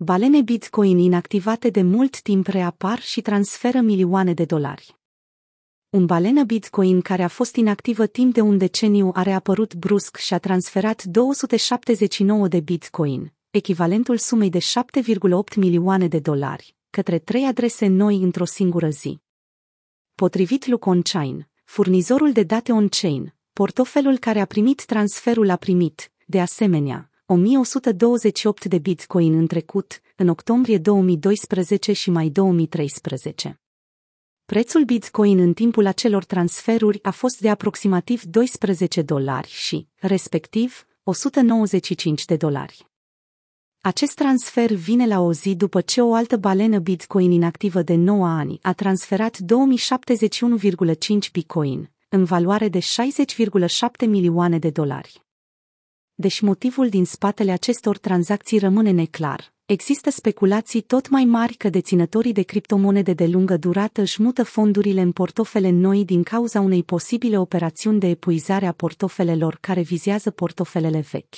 balene 0.00 0.42
Bitcoin 0.42 0.98
inactivate 0.98 1.70
de 1.70 1.82
mult 1.82 2.20
timp 2.20 2.46
reapar 2.46 3.00
și 3.00 3.20
transferă 3.20 3.80
milioane 3.80 4.34
de 4.34 4.44
dolari. 4.44 4.96
Un 5.88 6.06
balenă 6.06 6.44
Bitcoin 6.44 7.00
care 7.00 7.22
a 7.22 7.28
fost 7.28 7.56
inactivă 7.56 8.06
timp 8.06 8.34
de 8.34 8.40
un 8.40 8.58
deceniu 8.58 9.10
a 9.14 9.22
reapărut 9.22 9.74
brusc 9.74 10.16
și 10.16 10.34
a 10.34 10.38
transferat 10.38 11.02
279 11.02 12.48
de 12.48 12.60
Bitcoin, 12.60 13.32
echivalentul 13.50 14.16
sumei 14.16 14.50
de 14.50 14.58
7,8 14.58 15.56
milioane 15.56 16.08
de 16.08 16.18
dolari, 16.18 16.74
către 16.90 17.18
trei 17.18 17.44
adrese 17.44 17.86
noi 17.86 18.22
într-o 18.22 18.44
singură 18.44 18.88
zi. 18.88 19.20
Potrivit 20.14 20.66
Luconchain, 20.66 21.48
furnizorul 21.64 22.32
de 22.32 22.42
date 22.42 22.72
on-chain, 22.72 23.34
portofelul 23.52 24.18
care 24.18 24.40
a 24.40 24.44
primit 24.44 24.84
transferul 24.84 25.50
a 25.50 25.56
primit, 25.56 26.10
de 26.26 26.40
asemenea, 26.40 27.10
1128 27.30 28.64
de 28.64 28.78
bitcoin 28.78 29.34
în 29.34 29.46
trecut, 29.46 30.00
în 30.16 30.28
octombrie 30.28 30.78
2012 30.78 31.92
și 31.92 32.10
mai 32.10 32.28
2013. 32.28 33.60
Prețul 34.44 34.84
bitcoin 34.84 35.38
în 35.38 35.52
timpul 35.52 35.86
acelor 35.86 36.24
transferuri 36.24 37.02
a 37.02 37.10
fost 37.10 37.40
de 37.40 37.50
aproximativ 37.50 38.22
12 38.22 39.02
dolari 39.02 39.48
și, 39.48 39.88
respectiv, 39.96 40.86
195 41.02 42.24
de 42.24 42.36
dolari. 42.36 42.86
Acest 43.80 44.14
transfer 44.14 44.72
vine 44.72 45.06
la 45.06 45.20
o 45.20 45.32
zi 45.32 45.54
după 45.54 45.80
ce 45.80 46.00
o 46.00 46.14
altă 46.14 46.36
balenă 46.36 46.78
Bitcoin 46.78 47.30
inactivă 47.30 47.82
de 47.82 47.94
9 47.94 48.26
ani 48.26 48.58
a 48.62 48.72
transferat 48.72 49.38
2071,5 49.38 51.30
Bitcoin, 51.32 51.90
în 52.08 52.24
valoare 52.24 52.68
de 52.68 52.78
60,7 52.78 54.06
milioane 54.06 54.58
de 54.58 54.70
dolari. 54.70 55.26
Deși 56.20 56.44
motivul 56.44 56.88
din 56.88 57.04
spatele 57.04 57.50
acestor 57.52 57.98
tranzacții 57.98 58.58
rămâne 58.58 58.90
neclar, 58.90 59.52
există 59.66 60.10
speculații 60.10 60.80
tot 60.80 61.08
mai 61.08 61.24
mari 61.24 61.54
că 61.54 61.68
deținătorii 61.68 62.32
de 62.32 62.42
criptomonede 62.42 63.12
de 63.12 63.26
lungă 63.26 63.56
durată 63.56 64.00
își 64.00 64.22
mută 64.22 64.42
fondurile 64.42 65.00
în 65.00 65.12
portofele 65.12 65.70
noi 65.70 66.04
din 66.04 66.22
cauza 66.22 66.60
unei 66.60 66.82
posibile 66.82 67.38
operațiuni 67.38 67.98
de 67.98 68.06
epuizare 68.08 68.66
a 68.66 68.72
portofelelor 68.72 69.58
care 69.60 69.80
vizează 69.80 70.30
portofelele 70.30 71.04
vechi. 71.10 71.34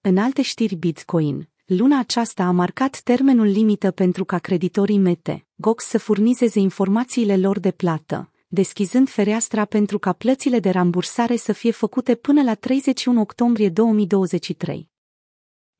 În 0.00 0.18
alte 0.18 0.42
știri 0.42 0.74
Bitcoin, 0.74 1.48
luna 1.64 1.98
aceasta 1.98 2.44
a 2.44 2.50
marcat 2.50 3.00
termenul 3.00 3.46
limită 3.46 3.90
pentru 3.90 4.24
ca 4.24 4.38
creditorii 4.38 4.98
Mete, 4.98 5.46
GOX 5.54 5.84
să 5.84 5.98
furnizeze 5.98 6.58
informațiile 6.58 7.36
lor 7.36 7.58
de 7.58 7.70
plată, 7.70 8.31
deschizând 8.54 9.08
fereastra 9.08 9.64
pentru 9.64 9.98
ca 9.98 10.12
plățile 10.12 10.60
de 10.60 10.70
rambursare 10.70 11.36
să 11.36 11.52
fie 11.52 11.70
făcute 11.70 12.14
până 12.14 12.42
la 12.42 12.54
31 12.54 13.20
octombrie 13.20 13.68
2023. 13.68 14.90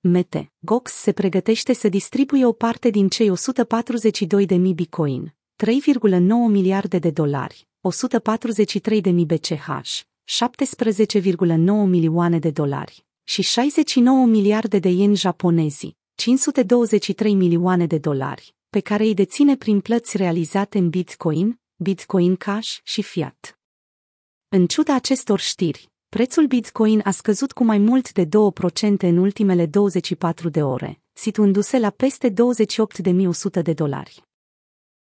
Mete, 0.01 0.53
Gox 0.59 0.93
se 0.93 1.13
pregătește 1.13 1.73
să 1.73 1.89
distribuie 1.89 2.47
o 2.47 2.53
parte 2.53 2.91
din 2.91 3.09
cei 3.09 3.31
142 3.31 4.47
de 4.47 4.55
mii 4.55 4.75
Bitcoin, 4.75 5.35
3,9 5.65 6.21
miliarde 6.49 6.99
de 6.99 7.11
dolari, 7.11 7.69
143 7.81 9.01
de 9.01 9.11
mii 9.11 9.27
BCH, 9.27 9.67
17,9 10.25 11.65
milioane 11.87 12.39
de 12.39 12.51
dolari 12.51 13.07
și 13.25 13.43
69 13.43 14.27
miliarde 14.27 14.79
de 14.79 14.89
ieni 14.89 15.17
japonezi, 15.17 15.97
523 16.15 17.35
milioane 17.35 17.87
de 17.87 17.99
dolari, 17.99 18.55
pe 18.71 18.81
care 18.81 19.05
îi 19.05 19.15
deține 19.15 19.57
prin 19.57 19.81
plăți 19.81 20.17
realizate 20.17 20.79
în 20.79 20.89
Bitcoin, 20.89 21.62
Bitcoin 21.83 22.37
Cash 22.37 22.79
și 22.83 23.03
Fiat. 23.03 23.59
În 24.49 24.67
ciuda 24.67 24.95
acestor 24.95 25.41
știri, 25.41 25.91
prețul 26.09 26.47
Bitcoin 26.47 27.01
a 27.05 27.11
scăzut 27.11 27.53
cu 27.53 27.65
mai 27.65 27.79
mult 27.79 28.13
de 28.13 28.25
2% 28.25 28.29
în 28.99 29.17
ultimele 29.17 29.67
24 29.67 30.49
de 30.49 30.63
ore, 30.63 31.01
situându-se 31.13 31.79
la 31.79 31.91
peste 31.91 32.31
28.100 32.31 33.63
de 33.63 33.73
dolari. 33.73 34.23